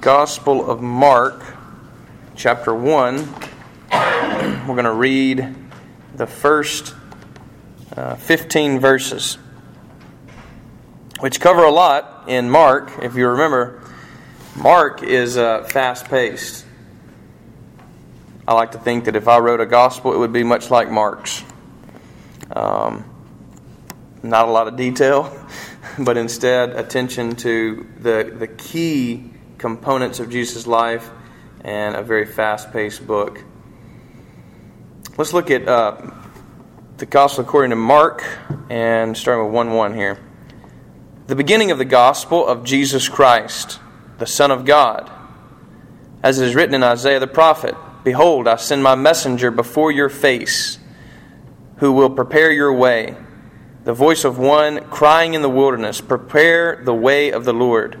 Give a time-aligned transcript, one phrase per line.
[0.00, 1.42] Gospel of Mark,
[2.34, 3.16] chapter 1.
[3.92, 5.54] We're going to read
[6.14, 6.94] the first
[7.94, 9.36] uh, 15 verses,
[11.18, 12.92] which cover a lot in Mark.
[13.02, 13.82] If you remember,
[14.56, 16.64] Mark is uh, fast paced.
[18.48, 20.90] I like to think that if I wrote a gospel, it would be much like
[20.90, 21.44] Mark's.
[22.50, 23.04] Um,
[24.22, 25.46] not a lot of detail,
[25.98, 31.10] but instead attention to the, the key components of Jesus' life
[31.62, 33.44] and a very fast paced book.
[35.18, 36.00] Let's look at uh,
[36.96, 38.24] the Gospel according to Mark
[38.70, 40.18] and starting with 1 1 here.
[41.26, 43.78] The beginning of the Gospel of Jesus Christ,
[44.18, 45.12] the Son of God.
[46.22, 50.08] As it is written in Isaiah the prophet Behold, I send my messenger before your
[50.08, 50.78] face,
[51.76, 53.14] who will prepare your way.
[53.84, 58.00] The voice of one crying in the wilderness, Prepare the way of the Lord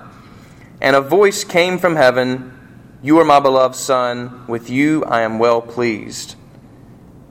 [0.81, 2.57] and a voice came from heaven
[3.03, 6.35] You are my beloved Son, with you I am well pleased.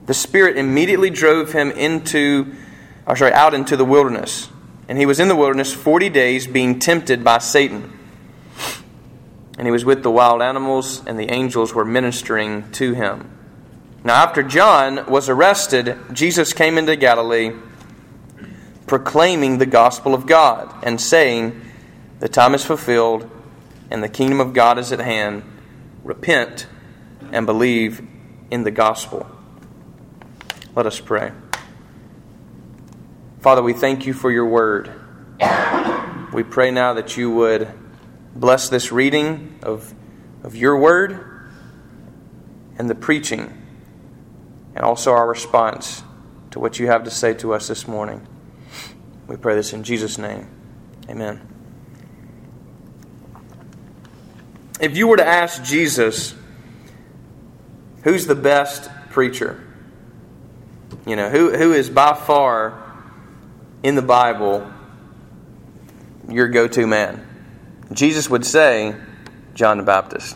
[0.05, 2.55] The Spirit immediately drove him into,
[3.05, 4.49] or sorry, out into the wilderness.
[4.87, 7.97] And he was in the wilderness 40 days being tempted by Satan.
[9.57, 13.29] And he was with the wild animals, and the angels were ministering to him.
[14.03, 17.53] Now, after John was arrested, Jesus came into Galilee
[18.87, 21.61] proclaiming the gospel of God and saying,
[22.19, 23.29] The time is fulfilled
[23.91, 25.43] and the kingdom of God is at hand.
[26.03, 26.65] Repent
[27.31, 28.07] and believe
[28.49, 29.29] in the gospel.
[30.75, 31.31] Let us pray.
[33.41, 34.91] Father, we thank you for your word.
[36.33, 37.71] We pray now that you would
[38.33, 39.93] bless this reading of,
[40.43, 41.49] of your word
[42.77, 43.61] and the preaching,
[44.73, 46.03] and also our response
[46.51, 48.25] to what you have to say to us this morning.
[49.27, 50.47] We pray this in Jesus' name.
[51.09, 51.50] Amen.
[54.81, 56.33] If you were to ask Jesus,
[58.03, 59.63] who's the best preacher?
[61.05, 62.91] You know, who, who is by far
[63.83, 64.71] in the Bible
[66.27, 67.27] your go to man?
[67.93, 68.95] Jesus would say,
[69.53, 70.35] John the Baptist.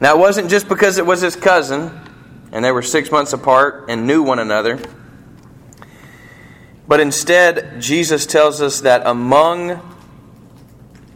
[0.00, 1.90] Now, it wasn't just because it was his cousin
[2.52, 4.78] and they were six months apart and knew one another.
[6.86, 9.80] But instead, Jesus tells us that among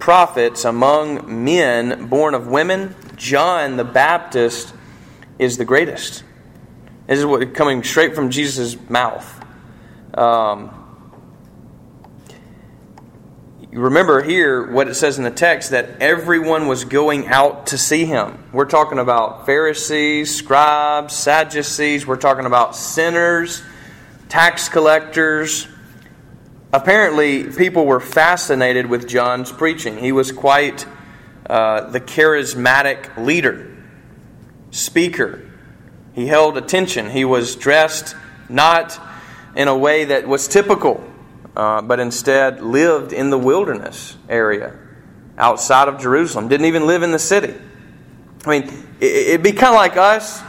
[0.04, 4.74] prophets, among men born of women, John the Baptist
[5.38, 6.22] is the greatest.
[7.06, 9.42] This is what coming straight from Jesus' mouth.
[10.12, 11.08] Um,
[13.72, 18.04] remember here what it says in the text that everyone was going out to see
[18.04, 18.44] him.
[18.52, 23.62] We're talking about Pharisees, scribes, Sadducees, we're talking about sinners,
[24.28, 25.66] tax collectors,
[26.74, 29.96] apparently people were fascinated with John's preaching.
[29.96, 30.84] He was quite
[31.48, 33.72] uh, the charismatic leader,
[34.72, 35.48] speaker.
[36.14, 37.10] He held attention.
[37.10, 38.16] He was dressed
[38.48, 39.00] not
[39.54, 41.08] in a way that was typical,
[41.54, 44.76] uh, but instead lived in the wilderness area
[45.38, 46.48] outside of Jerusalem.
[46.48, 47.54] Didn't even live in the city.
[48.44, 50.42] I mean, it'd be kind of like us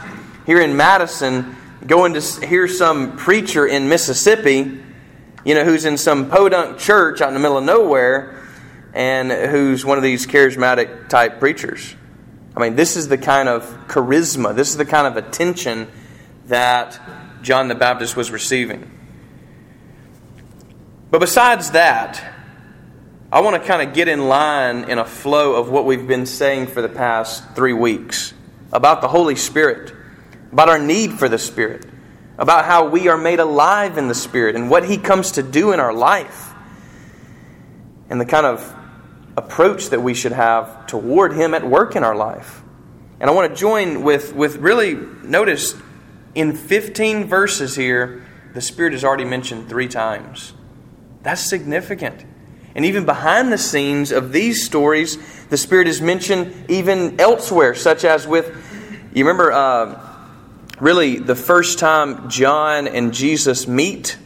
[0.44, 1.56] here in Madison
[1.86, 4.82] going to hear some preacher in Mississippi
[5.46, 8.42] you know, who's in some podunk church out in the middle of nowhere
[8.92, 11.94] and who's one of these charismatic type preachers.
[12.56, 15.88] I mean, this is the kind of charisma, this is the kind of attention
[16.46, 17.00] that
[17.42, 18.90] John the Baptist was receiving.
[21.12, 22.20] But besides that,
[23.30, 26.26] I want to kind of get in line in a flow of what we've been
[26.26, 28.34] saying for the past three weeks
[28.72, 29.94] about the Holy Spirit,
[30.50, 31.86] about our need for the Spirit
[32.38, 35.72] about how we are made alive in the Spirit and what He comes to do
[35.72, 36.52] in our life,
[38.08, 38.74] and the kind of
[39.36, 42.62] approach that we should have toward Him at work in our life.
[43.18, 45.74] And I want to join with, with really, notice,
[46.34, 50.52] in 15 verses here, the Spirit is already mentioned three times.
[51.22, 52.24] That's significant.
[52.74, 55.18] And even behind the scenes of these stories,
[55.48, 58.54] the Spirit is mentioned even elsewhere, such as with,
[59.14, 60.05] you remember, uh,
[60.80, 64.18] really, the first time John and Jesus meet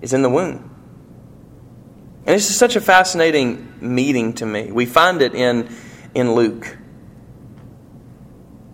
[0.00, 0.70] is in the womb.
[2.26, 4.72] And this is such a fascinating meeting to me.
[4.72, 5.68] We find it in,
[6.14, 6.76] in Luke.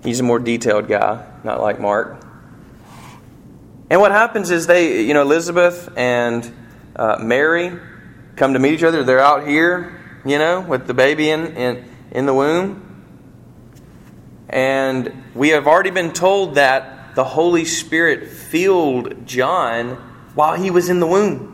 [0.02, 2.24] He's a more detailed guy, not like Mark.
[3.90, 6.50] And what happens is they, you know, Elizabeth and
[6.96, 7.78] uh, Mary
[8.36, 9.04] come to meet each other.
[9.04, 12.88] They're out here, you know, with the baby in, in, in the womb.
[14.48, 19.96] And we have already been told that the Holy Spirit filled John
[20.34, 21.48] while he was in the womb.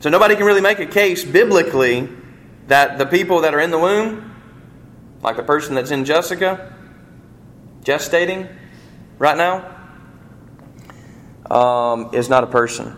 [0.00, 2.08] So nobody can really make a case biblically
[2.68, 4.34] that the people that are in the womb,
[5.22, 6.74] like the person that's in Jessica,
[7.82, 8.54] gestating
[9.18, 9.72] right now,
[11.50, 12.96] um, is not a person.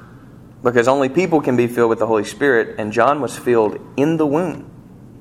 [0.62, 4.16] Because only people can be filled with the Holy Spirit, and John was filled in
[4.16, 4.68] the womb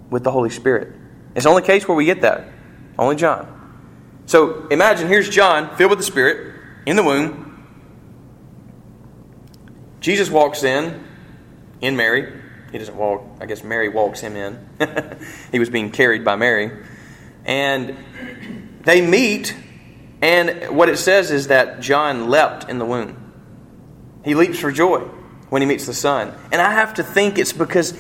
[0.10, 0.96] with the Holy Spirit.
[1.36, 2.48] It's the only case where we get that.
[2.98, 3.57] Only John.
[4.28, 6.54] So imagine here's John filled with the Spirit
[6.86, 7.66] in the womb.
[10.02, 11.02] Jesus walks in,
[11.80, 12.34] in Mary.
[12.74, 14.70] He doesn't walk, I guess Mary walks him in.
[15.54, 16.86] he was being carried by Mary.
[17.46, 17.98] And
[18.82, 19.56] they meet,
[20.22, 23.34] and what it says is that John leapt in the womb.
[24.26, 25.00] He leaps for joy
[25.48, 26.34] when he meets the Son.
[26.52, 27.98] And I have to think it's because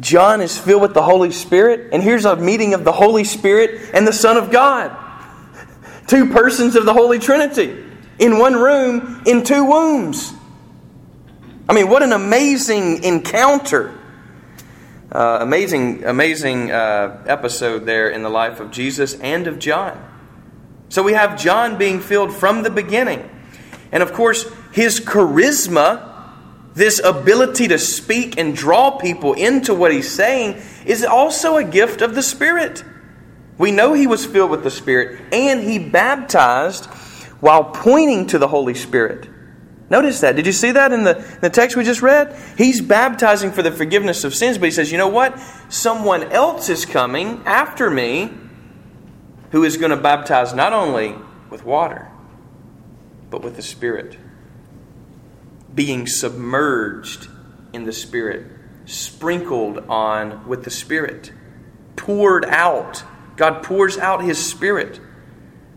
[0.00, 3.90] John is filled with the Holy Spirit, and here's a meeting of the Holy Spirit
[3.94, 5.06] and the Son of God.
[6.10, 7.84] Two persons of the Holy Trinity
[8.18, 10.32] in one room in two wombs.
[11.68, 13.96] I mean, what an amazing encounter.
[15.12, 20.04] Uh, amazing, amazing uh, episode there in the life of Jesus and of John.
[20.88, 23.30] So we have John being filled from the beginning.
[23.92, 26.08] And of course, his charisma
[26.74, 32.02] this ability to speak and draw people into what he's saying is also a gift
[32.02, 32.82] of the Spirit.
[33.60, 36.86] We know he was filled with the Spirit and he baptized
[37.40, 39.28] while pointing to the Holy Spirit.
[39.90, 40.34] Notice that.
[40.34, 42.34] Did you see that in the, the text we just read?
[42.56, 45.38] He's baptizing for the forgiveness of sins, but he says, you know what?
[45.68, 48.32] Someone else is coming after me
[49.50, 51.14] who is going to baptize not only
[51.50, 52.10] with water,
[53.28, 54.16] but with the Spirit
[55.74, 57.28] being submerged
[57.74, 58.46] in the Spirit,
[58.86, 61.30] sprinkled on with the Spirit,
[61.96, 63.04] poured out.
[63.40, 65.00] God pours out His Spirit,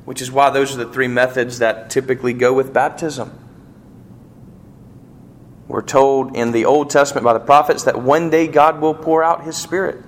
[0.04, 3.32] which is why those are the three methods that typically go with baptism.
[5.70, 9.24] We're told in the Old Testament by the prophets that one day God will pour
[9.24, 10.04] out His Spirit.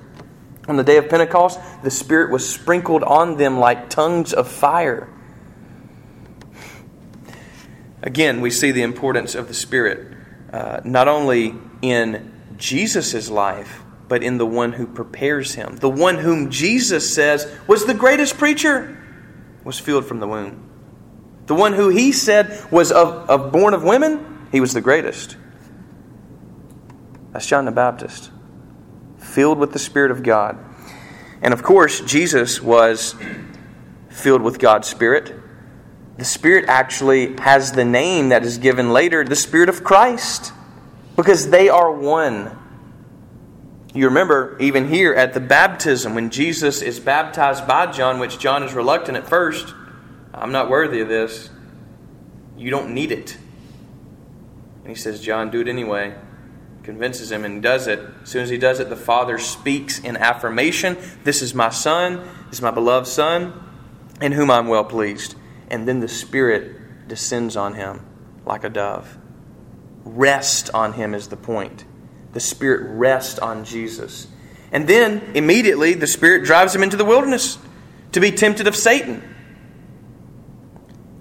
[0.68, 5.08] On the day of Pentecost, the Spirit was sprinkled on them like tongues of fire.
[8.02, 10.14] Again, we see the importance of the Spirit,
[10.52, 15.78] uh, not only in Jesus' life, but in the one who prepares him.
[15.78, 19.02] The one whom Jesus says was the greatest preacher
[19.64, 20.62] was filled from the womb.
[21.48, 25.38] The one who he said was of, of born of women, he was the greatest.
[27.32, 28.32] That's John the Baptist,
[29.18, 30.58] filled with the Spirit of God.
[31.42, 33.16] And of course, Jesus was
[34.10, 35.36] filled with God's Spirit
[36.18, 40.54] the Spirit actually has the name that is given later, the Spirit of Christ,
[41.16, 42.58] because they are one.
[43.96, 48.62] You remember, even here at the baptism, when Jesus is baptized by John, which John
[48.62, 49.74] is reluctant at first,
[50.34, 51.50] I'm not worthy of this.
[52.58, 53.38] You don't need it.
[54.82, 56.14] And he says, John, do it anyway.
[56.84, 58.00] Convinces him and does it.
[58.22, 62.18] As soon as he does it, the Father speaks in affirmation This is my Son,
[62.50, 63.54] this is my beloved Son,
[64.22, 65.36] in whom I'm well pleased
[65.70, 68.06] and then the Spirit descends on him
[68.46, 69.18] like a dove.
[70.04, 71.86] Rest on him is the point.
[72.36, 74.28] The Spirit rests on Jesus.
[74.70, 77.58] And then, immediately, the Spirit drives him into the wilderness
[78.12, 79.24] to be tempted of Satan.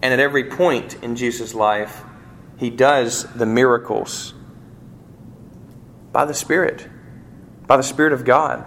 [0.02, 2.02] And at every point in Jesus' life,
[2.56, 4.34] he does the miracles
[6.10, 6.88] by the Spirit,
[7.68, 8.66] by the Spirit of God.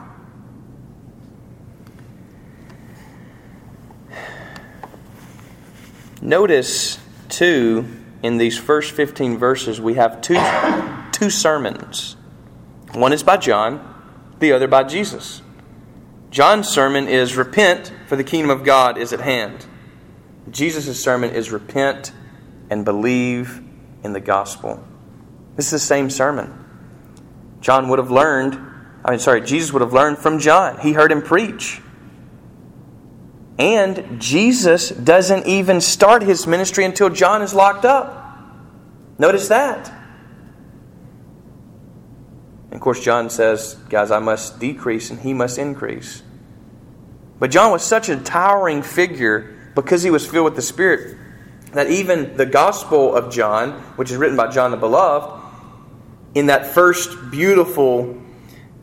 [6.22, 7.86] Notice, too,
[8.24, 10.40] in these first 15 verses, we have two,
[11.12, 12.17] two sermons.
[12.94, 13.94] One is by John,
[14.40, 15.42] the other by Jesus.
[16.30, 19.66] John's sermon is Repent, for the kingdom of God is at hand.
[20.50, 22.12] Jesus' sermon is Repent
[22.70, 23.62] and believe
[24.04, 24.86] in the gospel.
[25.56, 26.66] This is the same sermon.
[27.62, 28.60] John would have learned,
[29.04, 30.80] I mean, sorry, Jesus would have learned from John.
[30.80, 31.82] He heard him preach.
[33.58, 38.14] And Jesus doesn't even start his ministry until John is locked up.
[39.18, 39.92] Notice that.
[42.70, 46.24] And of course, John says, Guys, I must decrease and he must increase.
[47.40, 51.18] But John was such a towering figure because he was filled with the Spirit
[51.74, 55.44] that even the Gospel of John, which is written by John the Beloved,
[56.34, 58.22] in that first beautiful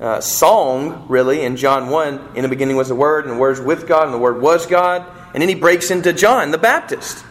[0.01, 3.51] uh, song, really, in John 1, in the beginning was the Word, and the Word
[3.51, 5.07] was with God, and the Word was God.
[5.33, 7.25] And then he breaks into John the Baptist.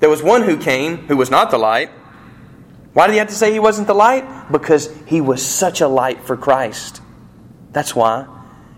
[0.00, 1.90] There was one who came who was not the light.
[2.96, 4.50] Why did he have to say he wasn't the light?
[4.50, 7.02] Because he was such a light for Christ.
[7.70, 8.26] That's why.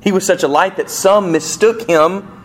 [0.03, 2.45] He was such a light that some mistook him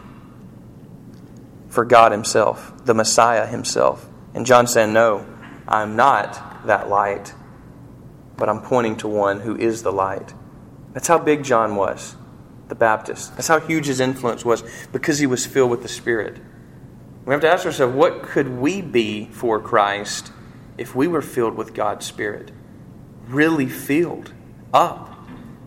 [1.69, 4.07] for God Himself, the Messiah Himself.
[4.35, 5.25] And John said, No,
[5.67, 7.33] I'm not that light,
[8.37, 10.31] but I'm pointing to one who is the light.
[10.93, 12.15] That's how big John was,
[12.67, 13.35] the Baptist.
[13.35, 16.39] That's how huge his influence was because he was filled with the Spirit.
[17.25, 20.31] We have to ask ourselves, what could we be for Christ
[20.77, 22.51] if we were filled with God's Spirit?
[23.27, 24.33] Really filled
[24.73, 25.17] up,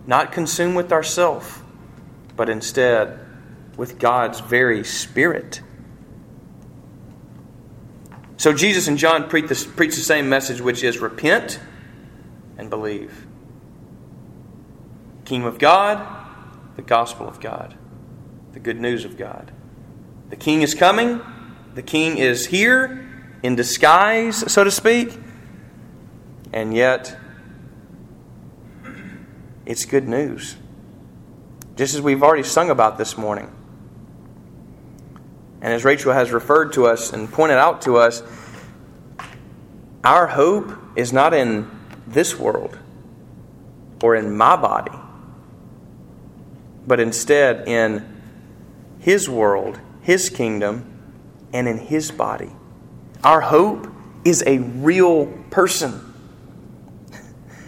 [0.06, 1.62] not consumed with ourself,
[2.36, 3.18] but instead
[3.76, 5.60] with God's very Spirit.
[8.36, 11.58] So Jesus and John preach the, preach the same message, which is repent
[12.58, 13.26] and believe.
[15.24, 16.06] Kingdom of God,
[16.76, 17.74] the gospel of God,
[18.52, 19.50] the good news of God.
[20.28, 21.20] The king is coming,
[21.74, 23.05] the king is here
[23.42, 25.18] in disguise, so to speak,
[26.52, 27.16] and yet
[29.64, 30.56] it's good news.
[31.76, 33.52] Just as we've already sung about this morning.
[35.60, 38.22] And as Rachel has referred to us and pointed out to us,
[40.04, 41.68] our hope is not in
[42.06, 42.78] this world
[44.02, 44.96] or in my body,
[46.86, 48.06] but instead in
[49.00, 50.84] His world, His kingdom,
[51.52, 52.52] and in His body.
[53.24, 53.88] Our hope
[54.24, 56.02] is a real person.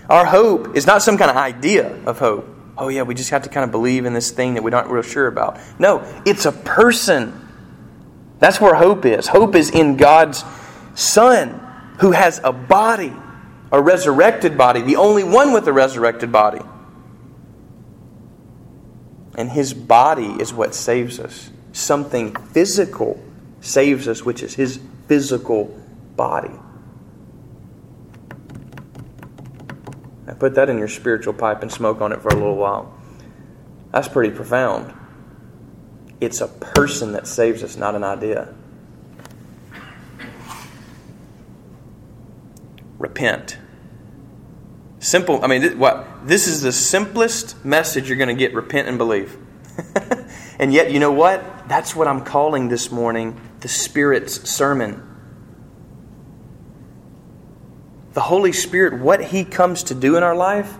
[0.08, 2.48] Our hope is not some kind of idea of hope.
[2.76, 4.90] Oh, yeah, we just have to kind of believe in this thing that we're not
[4.90, 5.58] real sure about.
[5.78, 7.48] No, it's a person
[8.38, 9.26] that's where hope is.
[9.26, 10.44] Hope is in God's
[10.94, 11.60] Son
[12.00, 13.12] who has a body,
[13.72, 16.60] a resurrected body, the only one with a resurrected body.
[19.36, 21.50] And his body is what saves us.
[21.72, 23.22] Something physical
[23.60, 24.78] saves us, which is his
[25.08, 25.64] physical
[26.16, 26.54] body.
[30.26, 32.94] Now put that in your spiritual pipe and smoke on it for a little while.
[33.92, 34.94] That's pretty profound.
[36.20, 38.54] It's a person that saves us, not an idea.
[42.98, 43.56] Repent.
[44.98, 45.42] Simple.
[45.42, 46.06] I mean, what?
[46.26, 49.38] This is the simplest message you're going to get repent and believe.
[50.58, 51.68] And yet, you know what?
[51.68, 55.04] That's what I'm calling this morning the Spirit's sermon.
[58.12, 60.76] The Holy Spirit, what He comes to do in our life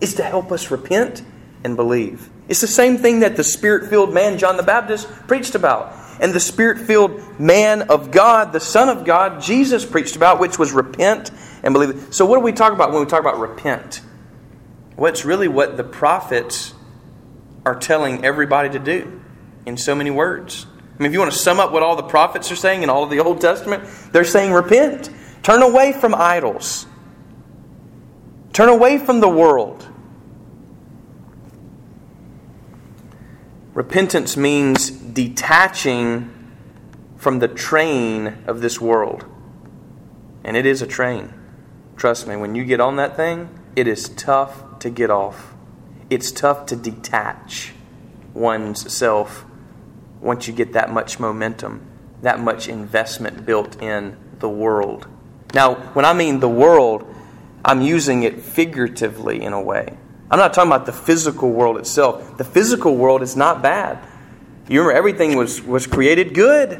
[0.00, 1.22] is to help us repent
[1.62, 2.28] and believe.
[2.48, 5.94] It's the same thing that the spirit filled man, John the Baptist, preached about.
[6.20, 10.58] And the spirit filled man of God, the Son of God, Jesus preached about, which
[10.58, 11.30] was repent
[11.62, 12.08] and believe.
[12.10, 14.02] So, what do we talk about when we talk about repent?
[14.98, 16.74] It's really what the prophets
[17.64, 19.19] are telling everybody to do
[19.66, 20.66] in so many words.
[21.00, 22.90] I mean, if you want to sum up what all the prophets are saying in
[22.90, 25.10] all of the Old Testament, they're saying repent.
[25.42, 26.86] Turn away from idols.
[28.52, 29.86] Turn away from the world.
[33.72, 36.30] Repentance means detaching
[37.16, 39.24] from the train of this world.
[40.44, 41.32] And it is a train.
[41.96, 45.54] Trust me, when you get on that thing, it is tough to get off.
[46.08, 47.72] It's tough to detach
[48.34, 49.44] one's self
[50.20, 51.86] once you get that much momentum,
[52.22, 55.06] that much investment built in the world.
[55.54, 57.12] Now, when I mean the world,
[57.64, 59.96] I'm using it figuratively in a way.
[60.30, 62.36] I'm not talking about the physical world itself.
[62.38, 63.98] The physical world is not bad.
[64.68, 66.72] You remember everything was, was created good.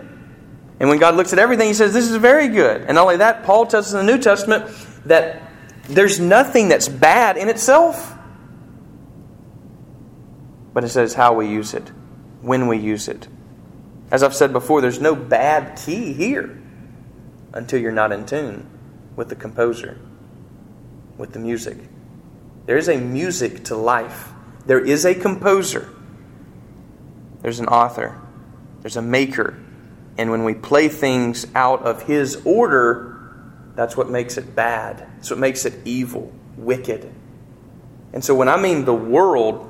[0.79, 2.83] And when God looks at everything, He says, This is very good.
[2.83, 4.71] And not only that, Paul tells us in the New Testament
[5.05, 5.43] that
[5.89, 8.15] there's nothing that's bad in itself.
[10.73, 11.91] But it says how we use it,
[12.43, 13.29] when we use it.
[14.11, 16.61] As I've said before, there's no bad key here
[17.53, 18.69] until you're not in tune
[19.17, 19.99] with the composer,
[21.17, 21.77] with the music.
[22.67, 24.29] There is a music to life.
[24.67, 25.89] There is a composer.
[27.43, 28.21] There's an author.
[28.83, 29.59] There's a maker.
[30.19, 33.19] And when we play things out of his order,
[33.75, 35.07] that's what makes it bad.
[35.17, 37.11] That's what makes it evil, wicked.
[38.13, 39.70] And so when I mean the world,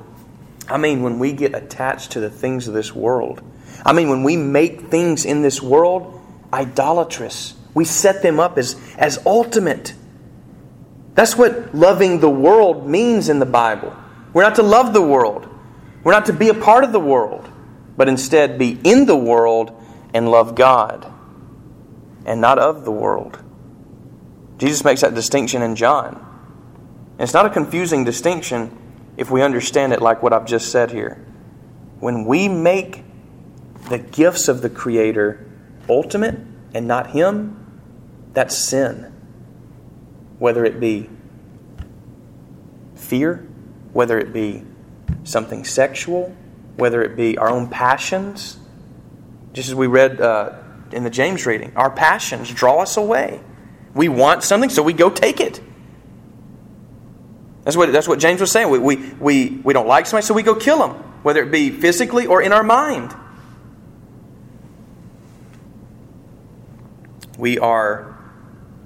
[0.71, 3.41] I mean, when we get attached to the things of this world.
[3.85, 6.19] I mean, when we make things in this world
[6.53, 9.93] idolatrous, we set them up as, as ultimate.
[11.13, 13.95] That's what loving the world means in the Bible.
[14.33, 15.47] We're not to love the world,
[16.03, 17.49] we're not to be a part of the world,
[17.97, 19.71] but instead be in the world
[20.13, 21.11] and love God
[22.25, 23.41] and not of the world.
[24.57, 26.15] Jesus makes that distinction in John.
[27.13, 28.77] And it's not a confusing distinction
[29.17, 31.23] if we understand it like what I've just said here.
[31.99, 33.03] When we make
[33.89, 35.45] the gifts of the Creator
[35.89, 36.39] ultimate
[36.73, 37.81] and not Him,
[38.33, 39.13] that's sin.
[40.39, 41.09] Whether it be
[42.95, 43.47] fear,
[43.93, 44.63] whether it be
[45.23, 46.35] something sexual,
[46.77, 48.57] whether it be our own passions.
[49.53, 50.53] Just as we read uh,
[50.91, 53.41] in the James reading, our passions draw us away.
[53.93, 55.59] We want something, so we go take it.
[57.63, 58.69] That's what, that's what James was saying.
[58.69, 60.91] We, we, we, we don't like somebody, so we go kill them,
[61.23, 63.15] whether it be physically or in our mind.
[67.37, 68.17] We are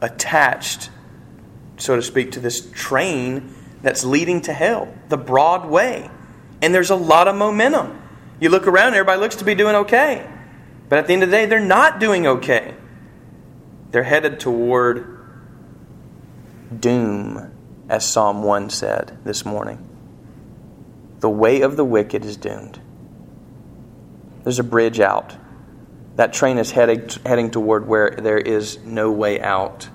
[0.02, 0.90] attached,
[1.78, 6.10] so to speak, to this train that's leading to hell, the broad way.
[6.62, 8.02] And there's a lot of momentum.
[8.40, 10.28] You look around, everybody looks to be doing okay.
[10.90, 12.76] But at the end of the day, they're not doing okay.
[13.92, 15.18] They're headed toward
[16.80, 17.55] doom,
[17.90, 19.88] as Psalm 1 said this morning.
[21.20, 22.80] The way of the wicked is doomed.
[24.44, 25.36] There's a bridge out.
[26.16, 29.90] That train is heading, heading toward where there is no way out.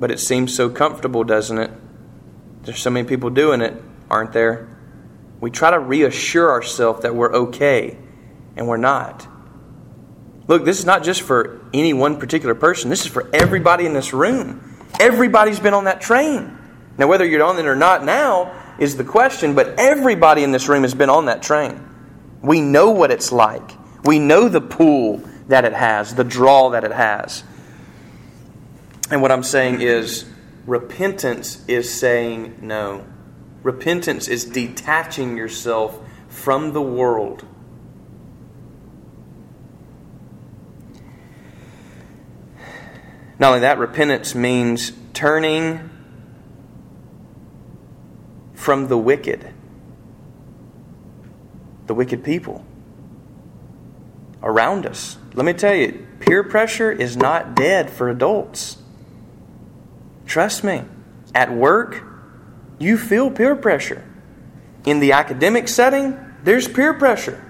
[0.00, 1.70] But it seems so comfortable, doesn't it?
[2.62, 3.74] There's so many people doing it,
[4.10, 4.68] aren't there?
[5.40, 7.98] We try to reassure ourselves that we're okay,
[8.56, 9.26] and we're not.
[10.46, 13.92] Look, this is not just for any one particular person, this is for everybody in
[13.92, 14.71] this room.
[15.00, 16.58] Everybody's been on that train.
[16.98, 20.68] Now, whether you're on it or not now is the question, but everybody in this
[20.68, 21.88] room has been on that train.
[22.42, 23.72] We know what it's like,
[24.04, 27.44] we know the pull that it has, the draw that it has.
[29.10, 30.26] And what I'm saying is,
[30.66, 33.04] Repentance is saying no.
[33.64, 37.44] Repentance is detaching yourself from the world.
[43.42, 45.90] Not only that, repentance means turning
[48.54, 49.52] from the wicked,
[51.88, 52.64] the wicked people
[54.44, 55.16] around us.
[55.34, 58.76] Let me tell you, peer pressure is not dead for adults.
[60.24, 60.84] Trust me,
[61.34, 62.00] at work,
[62.78, 64.04] you feel peer pressure.
[64.86, 67.44] In the academic setting, there's peer pressure.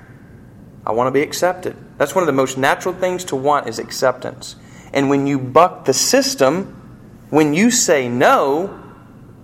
[0.87, 1.77] I want to be accepted.
[1.99, 4.57] That's one of the most natural things to want is acceptance.
[4.93, 8.67] And when you buck the system, when you say no,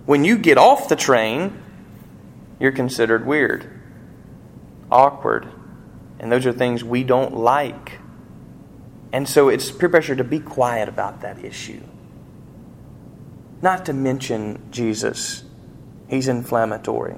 [0.05, 1.61] when you get off the train,
[2.59, 3.67] you're considered weird,
[4.91, 5.47] awkward.
[6.19, 7.99] And those are things we don't like.
[9.11, 11.81] And so it's peer pressure to be quiet about that issue.
[13.61, 15.43] Not to mention Jesus.
[16.07, 17.15] He's inflammatory.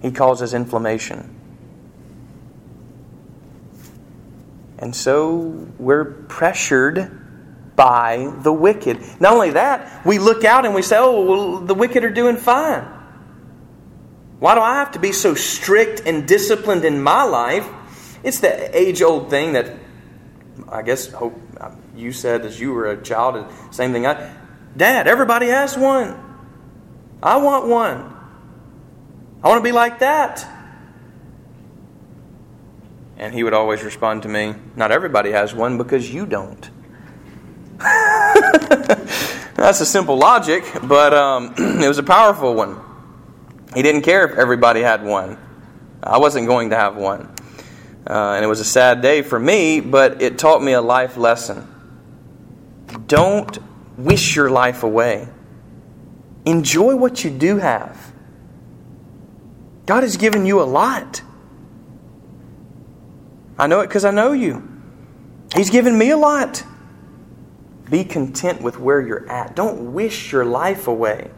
[0.00, 1.41] He causes inflammation.
[4.82, 5.36] And so
[5.78, 7.20] we're pressured
[7.76, 8.98] by the wicked.
[9.20, 12.36] Not only that, we look out and we say, oh, well, the wicked are doing
[12.36, 12.82] fine.
[14.40, 17.68] Why do I have to be so strict and disciplined in my life?
[18.24, 19.72] It's the age old thing that
[20.68, 24.04] I guess hope um, you said as you were a child, same thing.
[24.04, 24.34] I,
[24.76, 26.18] Dad, everybody has one.
[27.22, 28.16] I want one.
[29.44, 30.44] I want to be like that.
[33.16, 36.70] And he would always respond to me, Not everybody has one because you don't.
[39.62, 42.80] That's a simple logic, but um, it was a powerful one.
[43.74, 45.38] He didn't care if everybody had one.
[46.02, 47.34] I wasn't going to have one.
[48.06, 51.16] Uh, and it was a sad day for me, but it taught me a life
[51.16, 51.68] lesson.
[53.06, 53.58] Don't
[53.96, 55.28] wish your life away.
[56.44, 58.12] Enjoy what you do have.
[59.86, 61.22] God has given you a lot.
[63.58, 64.68] I know it because I know you.
[65.54, 66.64] He's given me a lot.
[67.90, 69.54] Be content with where you're at.
[69.54, 71.30] Don't wish your life away.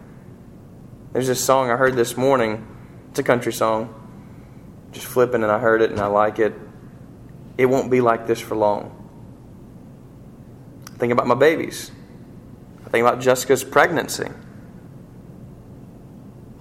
[1.12, 2.66] There's this song I heard this morning.
[3.10, 3.92] It's a country song.
[4.92, 6.54] Just flipping, and I heard it and I like it.
[7.58, 8.90] It won't be like this for long.
[10.98, 11.90] Think about my babies.
[12.90, 14.28] Think about Jessica's pregnancy.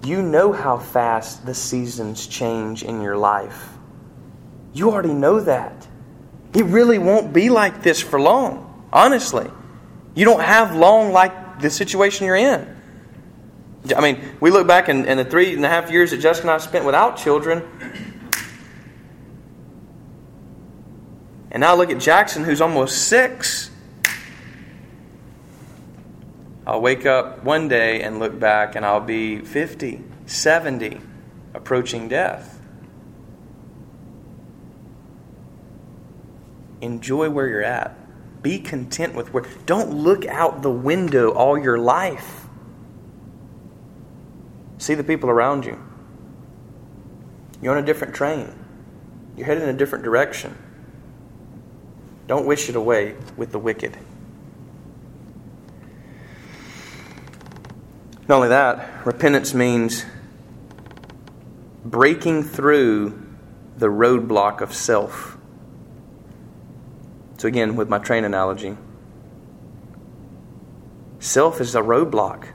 [0.04, 3.73] You know how fast the seasons change in your life.
[4.74, 5.86] You already know that.
[6.52, 9.50] It really won't be like this for long, honestly.
[10.14, 12.74] You don't have long like the situation you're in.
[13.96, 16.50] I mean, we look back in, the three and a half years that Jessica and
[16.50, 17.62] I spent without children.
[21.50, 23.70] And now look at Jackson, who's almost six.
[26.66, 31.00] I'll wake up one day and look back, and I'll be 50, 70,
[31.52, 32.53] approaching death.
[36.84, 37.96] Enjoy where you're at.
[38.42, 39.44] Be content with where.
[39.64, 42.46] Don't look out the window all your life.
[44.76, 45.82] See the people around you.
[47.62, 48.52] You're on a different train.
[49.34, 50.58] You're headed in a different direction.
[52.26, 53.96] Don't wish it away with the wicked.
[58.28, 60.04] Not only that, repentance means
[61.82, 63.22] breaking through
[63.76, 65.33] the roadblock of self.
[67.44, 68.74] So, again, with my train analogy,
[71.18, 72.46] self is a roadblock,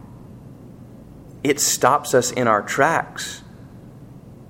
[1.44, 3.44] it stops us in our tracks.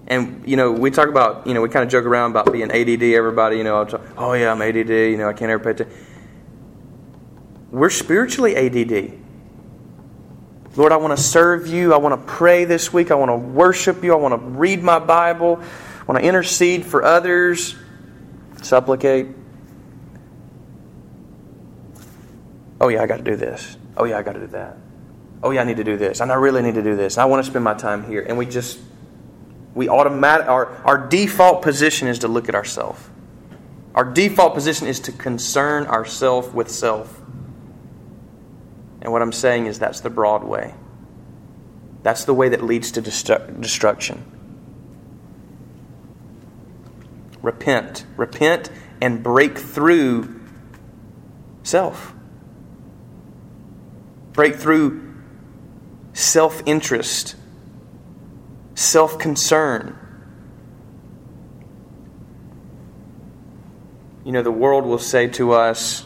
[0.07, 2.71] And, you know, we talk about, you know, we kind of joke around about being
[2.71, 5.71] ADD, everybody, you know, talk, oh, yeah, I'm ADD, you know, I can't ever pay
[5.71, 6.07] attention.
[7.69, 9.19] We're spiritually ADD.
[10.77, 11.93] Lord, I want to serve you.
[11.93, 13.11] I want to pray this week.
[13.11, 14.13] I want to worship you.
[14.13, 15.59] I want to read my Bible.
[15.99, 17.75] I want to intercede for others,
[18.61, 19.35] supplicate.
[22.81, 23.77] Oh, yeah, I got to do this.
[23.97, 24.77] Oh, yeah, I got to do that.
[25.43, 26.19] Oh, yeah, I need to do this.
[26.19, 27.17] And I really need to do this.
[27.17, 28.21] I want to spend my time here.
[28.21, 28.79] And we just,
[29.73, 33.01] we automatic, our, our default position is to look at ourselves.
[33.95, 37.21] Our default position is to concern ourselves with self.
[39.01, 40.73] And what I'm saying is that's the broad way.
[42.03, 44.23] That's the way that leads to destru- destruction.
[47.41, 48.05] Repent.
[48.17, 48.69] Repent
[49.01, 50.41] and break through
[51.63, 52.13] self.
[54.39, 55.01] Break through
[56.13, 57.35] self interest,
[58.73, 59.97] self concern.
[64.23, 66.05] You know, the world will say to us,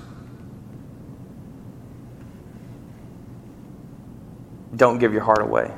[4.76, 5.72] don't give your heart away.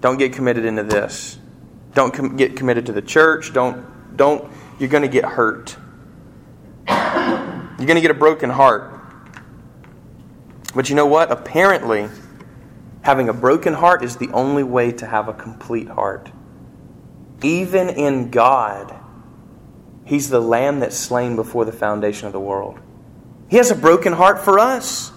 [0.00, 1.36] Don't get committed into this.
[1.92, 3.52] Don't com- get committed to the church.
[3.52, 5.76] Don't, don't, you're going to get hurt.
[6.88, 8.95] You're going to get a broken heart.
[10.76, 11.32] But you know what?
[11.32, 12.06] Apparently,
[13.00, 16.30] having a broken heart is the only way to have a complete heart.
[17.42, 18.94] Even in God,
[20.04, 22.78] He's the lamb that's slain before the foundation of the world.
[23.48, 25.12] He has a broken heart for us.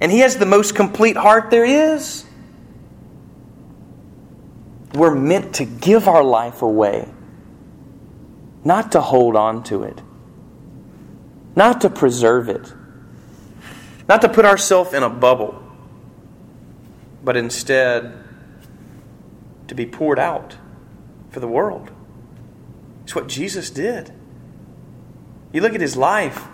[0.00, 2.24] And He has the most complete heart there is.
[4.92, 7.08] We're meant to give our life away,
[8.64, 10.02] not to hold on to it,
[11.54, 12.74] not to preserve it,
[14.08, 15.62] not to put ourselves in a bubble,
[17.24, 18.24] but instead
[19.68, 20.56] to be poured out
[21.30, 21.90] for the world.
[23.04, 24.12] It's what Jesus did.
[25.52, 26.46] You look at his life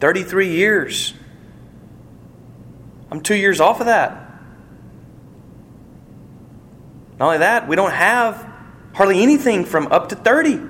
[0.00, 1.14] 33 years.
[3.10, 4.30] I'm two years off of that.
[7.18, 8.50] Not only that, we don't have
[8.94, 10.60] hardly anything from up to 30.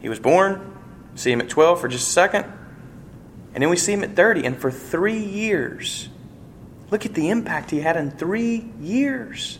[0.00, 0.78] He was born,
[1.16, 2.52] see him at 12 for just a second,
[3.54, 4.46] and then we see him at 30.
[4.46, 6.08] And for three years,
[6.90, 9.58] look at the impact he had in three years.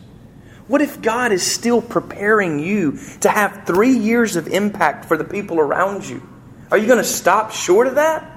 [0.68, 5.24] What if God is still preparing you to have three years of impact for the
[5.24, 6.22] people around you?
[6.70, 8.30] Are you going to stop short of that?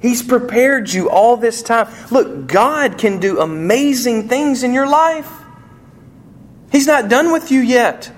[0.00, 1.88] He's prepared you all this time.
[2.10, 5.30] Look, God can do amazing things in your life.
[6.70, 8.12] He's not done with you yet.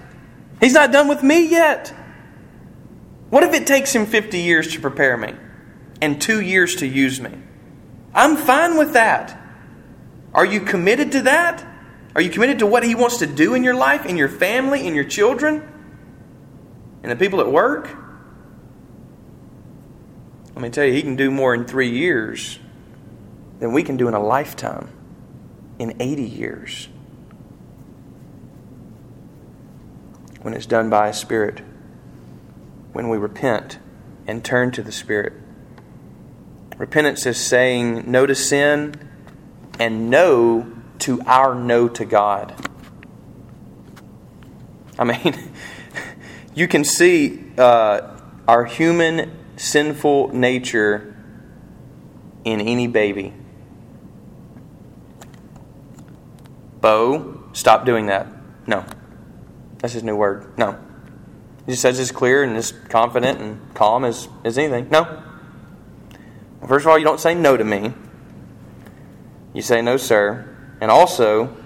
[0.61, 1.95] He's not done with me yet.
[3.31, 5.35] What if it takes Him 50 years to prepare me
[6.03, 7.31] and two years to use me?
[8.13, 9.41] I'm fine with that.
[10.35, 11.65] Are you committed to that?
[12.15, 14.87] Are you committed to what He wants to do in your life, in your family,
[14.87, 15.63] in your children,
[17.03, 17.89] and the people at work?
[20.55, 22.59] Let me tell you, he can do more in three years
[23.61, 24.91] than we can do in a lifetime,
[25.79, 26.89] in 80 years.
[30.43, 31.63] When it's done by a Spirit,
[32.93, 33.79] when we repent
[34.27, 35.33] and turn to the Spirit.
[36.77, 38.95] Repentance is saying no to sin
[39.79, 42.55] and no to our no to God.
[44.99, 45.35] I mean,
[46.55, 51.17] you can see uh, our human sinful nature
[52.45, 53.35] in any baby.
[56.81, 58.27] Bo, stop doing that.
[58.67, 58.85] No.
[59.79, 60.57] That's his new word.
[60.59, 60.79] No.
[61.71, 64.91] He says it's clear and as confident and calm as, as anything.
[64.91, 65.23] No.
[66.67, 67.95] First of all, you don't say no to me.
[69.55, 70.53] You say, no, sir.
[70.81, 71.57] And also,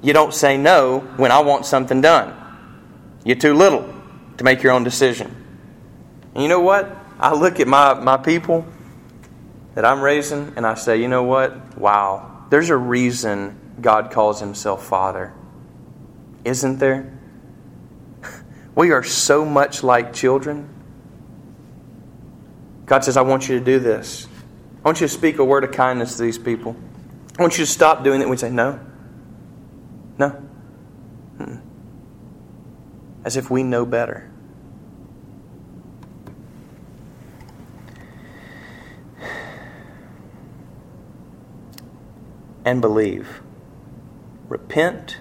[0.00, 2.34] you don't say no when I want something done.
[3.24, 3.94] You're too little
[4.38, 5.36] to make your own decision.
[6.32, 6.90] And you know what?
[7.20, 8.66] I look at my, my people
[9.74, 11.76] that I'm raising and I say, you know what?
[11.76, 15.34] Wow, there's a reason God calls himself Father.
[16.42, 17.12] Isn't there?
[18.74, 20.68] We are so much like children.
[22.86, 24.26] God says, I want you to do this.
[24.84, 26.76] I want you to speak a word of kindness to these people.
[27.38, 28.28] I want you to stop doing it.
[28.28, 28.80] We say, No.
[30.18, 30.42] No.
[33.24, 34.30] As if we know better.
[42.64, 43.40] And believe.
[44.48, 45.18] Repent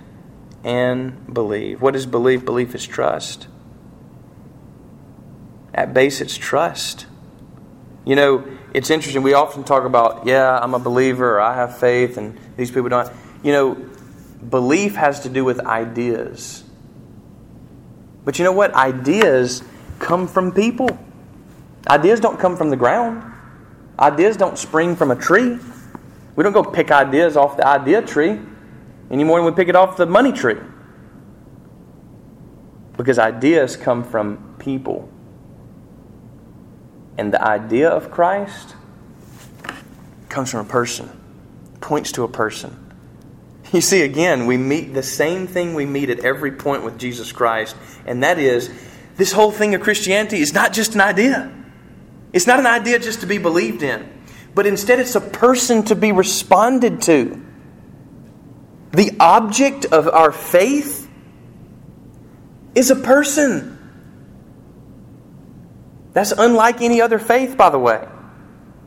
[0.64, 1.82] and believe.
[1.82, 2.46] What is belief?
[2.46, 3.48] Belief is trust.
[5.74, 7.06] At base, it's trust.
[8.06, 9.24] You know, it's interesting.
[9.24, 13.12] We often talk about, yeah, I'm a believer, I have faith, and these people don't.
[13.44, 13.76] You know,
[14.50, 16.64] belief has to do with ideas.
[18.24, 18.74] But you know what?
[18.74, 19.64] Ideas
[20.00, 21.00] come from people.
[21.88, 23.24] Ideas don't come from the ground.
[24.00, 25.58] Ideas don't spring from a tree.
[26.36, 28.40] We don't go pick ideas off the idea tree
[29.12, 30.58] any more than we pick it off the money tree.
[32.96, 35.12] Because ideas come from people.
[37.18, 38.76] And the idea of Christ
[40.30, 41.10] comes from a person,
[41.82, 42.78] points to a person.
[43.74, 47.32] You see, again, we meet the same thing we meet at every point with Jesus
[47.32, 48.70] Christ, and that is
[49.18, 51.54] this whole thing of Christianity is not just an idea.
[52.34, 54.10] It's not an idea just to be believed in,
[54.56, 57.42] but instead it's a person to be responded to.
[58.92, 61.10] The object of our faith
[62.76, 63.78] is a person.
[66.14, 68.08] That's unlike any other faith, by the way.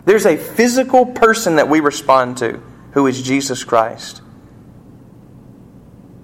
[0.05, 2.63] There's a physical person that we respond to
[2.93, 4.21] who is Jesus Christ.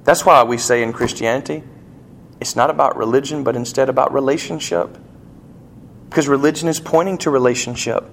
[0.04, 1.62] That's why we say in Christianity,
[2.40, 4.96] it's not about religion, but instead about relationship.
[6.08, 8.04] Because religion is pointing to relationship.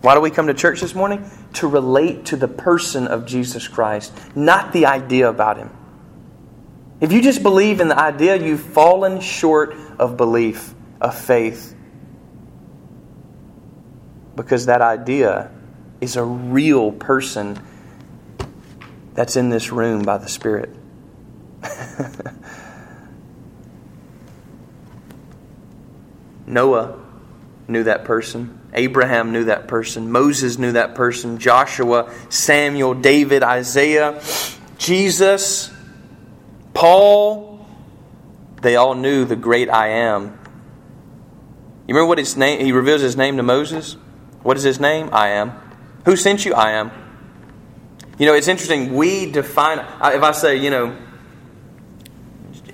[0.00, 1.30] Why do we come to church this morning?
[1.54, 5.70] To relate to the person of Jesus Christ, not the idea about him.
[7.00, 11.74] If you just believe in the idea, you've fallen short of belief, of faith.
[14.36, 15.50] Because that idea
[16.00, 17.58] is a real person
[19.14, 20.74] that's in this room by the Spirit.
[26.46, 26.98] Noah
[27.68, 28.59] knew that person.
[28.72, 30.12] Abraham knew that person.
[30.12, 31.38] Moses knew that person.
[31.38, 34.22] Joshua, Samuel, David, Isaiah,
[34.78, 35.72] Jesus,
[36.74, 37.66] Paul.
[38.62, 40.38] They all knew the great I am.
[41.86, 42.64] You remember what his name?
[42.64, 43.96] He reveals his name to Moses.
[44.42, 45.10] What is his name?
[45.12, 45.52] I am.
[46.04, 46.54] Who sent you?
[46.54, 46.90] I am.
[48.18, 48.94] You know, it's interesting.
[48.94, 49.78] We define.
[49.78, 50.96] If I say, you know,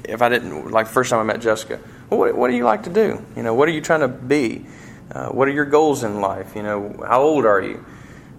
[0.05, 1.81] if I didn't like first time I met Jessica,
[2.11, 3.25] well, what, what do you like to do?
[3.37, 4.67] You know, what are you trying to be?
[5.11, 6.57] Uh, what are your goals in life?
[6.57, 7.85] You know, how old are you?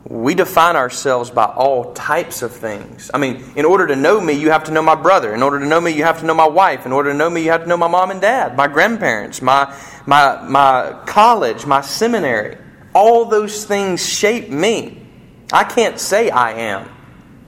[0.03, 3.11] We define ourselves by all types of things.
[3.13, 5.33] I mean, in order to know me, you have to know my brother.
[5.33, 6.85] In order to know me, you have to know my wife.
[6.85, 9.41] In order to know me, you have to know my mom and dad, my grandparents,
[9.41, 9.73] my,
[10.05, 12.57] my, my college, my seminary.
[12.93, 15.05] All those things shape me.
[15.51, 16.89] I can't say I am.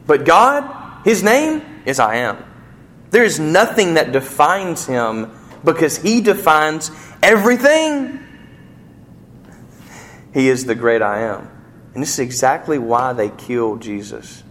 [0.05, 2.43] But God, His name is I am.
[3.11, 5.31] There is nothing that defines Him
[5.63, 6.91] because He defines
[7.23, 8.25] everything.
[10.33, 11.49] He is the great I am.
[11.93, 14.43] And this is exactly why they killed Jesus.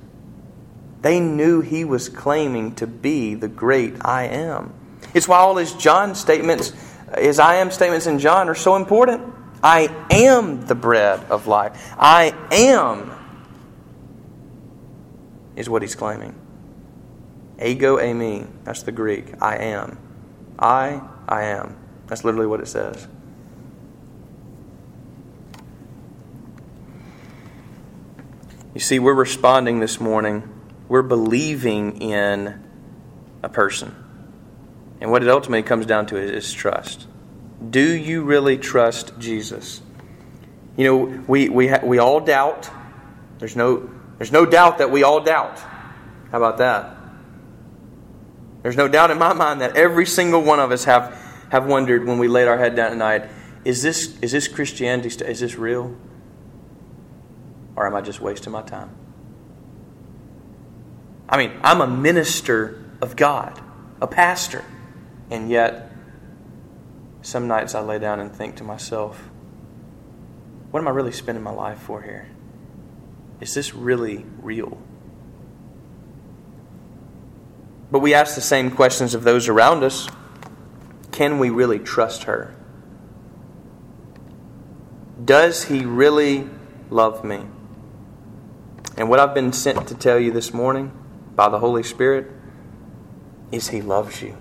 [1.03, 4.75] They knew he was claiming to be the great I am.
[5.15, 6.73] It's why all his John statements,
[7.17, 9.23] his I am statements in John are so important.
[9.63, 11.95] I am the bread of life.
[11.99, 13.13] I am
[15.59, 16.35] is what he's claiming.
[17.61, 19.43] Ego eimi, that's the Greek.
[19.43, 19.99] I am.
[20.59, 21.77] I, I am.
[22.07, 23.09] That's literally what it says.
[28.75, 30.43] You see, we're responding this morning.
[30.89, 32.65] We're believing in
[33.43, 33.95] a person.
[35.01, 37.07] And what it ultimately comes down to is trust.
[37.71, 39.81] Do you really trust Jesus?
[40.77, 42.71] You know, we, we, ha- we all doubt.
[43.39, 45.59] There's no, there's no doubt that we all doubt.
[46.31, 46.97] How about that?
[48.63, 51.17] There's no doubt in my mind that every single one of us have,
[51.51, 53.31] have wondered when we laid our head down at night
[53.65, 55.09] is this, is this Christianity?
[55.25, 55.95] Is this real?
[57.79, 58.91] Or am I just wasting my time?
[61.29, 63.63] I mean, I'm a minister of God,
[64.03, 64.65] a pastor.
[65.31, 65.93] And yet,
[67.23, 69.31] some nights I lay down and think to myself,
[70.73, 72.29] what am I really spending my life for here?
[73.41, 74.77] Is this really real?
[77.93, 80.09] But we ask the same questions of those around us.
[81.13, 82.57] Can we really trust her?
[85.25, 86.51] Does he really
[86.91, 87.45] love me?
[88.99, 90.91] And what I've been sent to tell you this morning
[91.37, 92.27] by the Holy Spirit
[93.53, 94.37] is he loves you.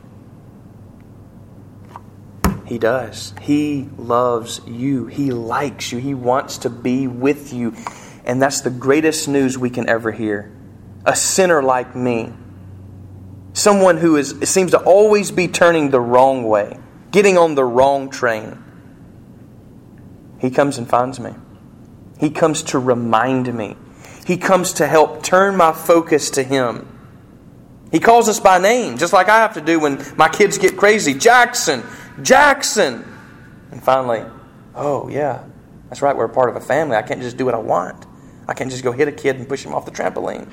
[2.66, 3.36] He does.
[3.40, 5.06] He loves you.
[5.06, 6.00] He likes you.
[6.00, 7.76] He wants to be with you.
[8.26, 10.52] And that's the greatest news we can ever hear.
[11.06, 12.34] A sinner like me,
[13.54, 16.80] someone who is, seems to always be turning the wrong way,
[17.12, 18.62] getting on the wrong train.
[20.40, 21.36] He comes and finds me.
[22.20, 23.78] He comes to remind me.
[24.28, 26.86] He comes to help turn my focus to Him.
[27.94, 30.76] He calls us by name, just like I have to do when my kids get
[30.76, 31.14] crazy.
[31.14, 31.82] Jackson,
[32.22, 33.06] Jackson.
[33.72, 34.26] And finally,
[34.76, 35.46] oh, yeah,
[35.88, 36.98] that's right, we're a part of a family.
[36.98, 38.06] I can't just do what I want.
[38.50, 40.52] I can't just go hit a kid and push him off the trampoline.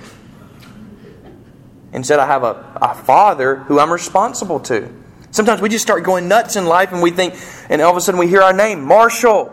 [1.92, 4.88] Instead, I have a, a father who I'm responsible to.
[5.32, 7.34] Sometimes we just start going nuts in life and we think,
[7.68, 9.52] and all of a sudden we hear our name, Marshall.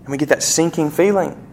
[0.00, 1.48] And we get that sinking feeling.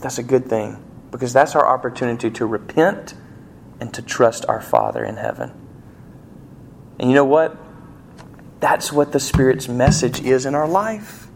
[0.00, 3.14] That's a good thing because that's our opportunity to repent
[3.80, 5.52] and to trust our Father in heaven.
[6.98, 7.56] And you know what?
[8.60, 11.28] That's what the Spirit's message is in our life.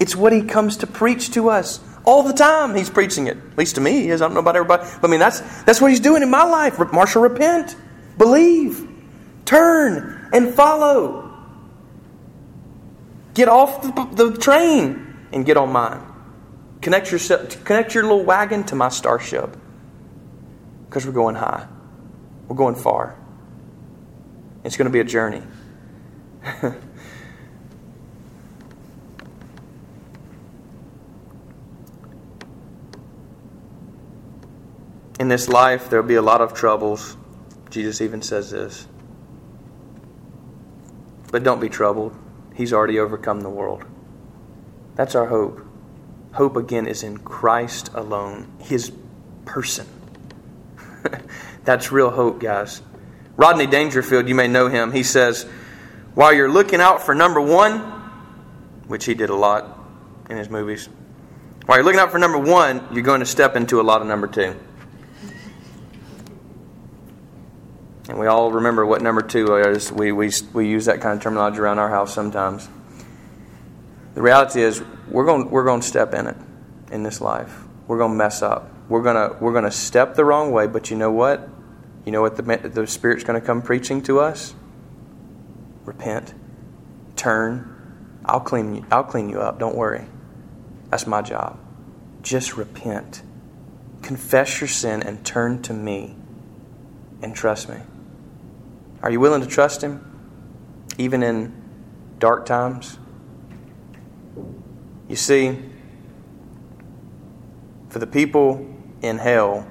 [0.00, 2.74] It's what He comes to preach to us all the time.
[2.74, 3.36] He's preaching it.
[3.36, 4.22] At least to me, He is.
[4.22, 4.88] I don't know about everybody.
[5.00, 6.78] But I mean, that's, that's what He's doing in my life.
[6.78, 7.76] Marshall, repent,
[8.16, 8.88] believe,
[9.44, 11.24] turn, and follow.
[13.34, 16.07] Get off the, the train and get on mine.
[16.80, 19.56] Connect, yourself, connect your little wagon to my starship
[20.88, 21.66] because we're going high.
[22.46, 23.16] We're going far.
[24.64, 25.42] It's going to be a journey.
[35.20, 37.16] In this life, there'll be a lot of troubles.
[37.70, 38.86] Jesus even says this.
[41.32, 42.16] But don't be troubled.
[42.54, 43.84] He's already overcome the world.
[44.94, 45.67] That's our hope.
[46.32, 48.92] Hope again is in Christ alone, His
[49.44, 49.86] person.
[51.64, 52.82] That's real hope, guys.
[53.36, 55.44] Rodney Dangerfield, you may know him, he says,
[56.14, 57.78] while you're looking out for number one,
[58.88, 59.78] which he did a lot
[60.28, 60.88] in his movies,
[61.66, 64.08] while you're looking out for number one, you're going to step into a lot of
[64.08, 64.56] number two.
[68.08, 69.92] And we all remember what number two is.
[69.92, 72.68] We, we, we use that kind of terminology around our house sometimes.
[74.14, 76.36] The reality is, we're going, we're going to step in it
[76.90, 77.64] in this life.
[77.86, 78.70] We're going to mess up.
[78.88, 81.48] We're going to, we're going to step the wrong way, but you know what?
[82.04, 84.54] You know what the, the Spirit's going to come preaching to us?
[85.84, 86.34] Repent.
[87.16, 87.74] Turn.
[88.24, 89.58] I'll clean, you, I'll clean you up.
[89.58, 90.06] Don't worry.
[90.90, 91.58] That's my job.
[92.22, 93.22] Just repent.
[94.02, 96.14] Confess your sin and turn to me
[97.22, 97.78] and trust me.
[99.02, 100.04] Are you willing to trust Him?
[100.98, 101.52] Even in
[102.18, 102.98] dark times?
[105.08, 105.58] You see,
[107.88, 108.66] for the people
[109.00, 109.66] in hell,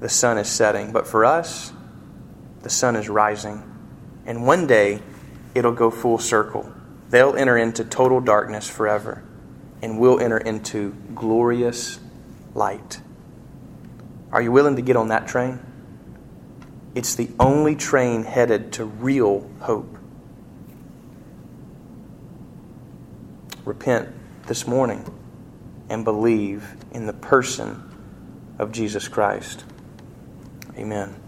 [0.00, 0.90] the sun is setting.
[0.92, 1.72] But for us,
[2.62, 3.62] the sun is rising.
[4.26, 5.00] And one day,
[5.54, 6.72] it'll go full circle.
[7.10, 9.22] They'll enter into total darkness forever,
[9.80, 12.00] and we'll enter into glorious
[12.54, 13.00] light.
[14.32, 15.60] Are you willing to get on that train?
[16.94, 19.98] It's the only train headed to real hope.
[23.64, 24.08] Repent
[24.46, 25.04] this morning
[25.88, 27.82] and believe in the person
[28.58, 29.64] of Jesus Christ.
[30.76, 31.21] Amen.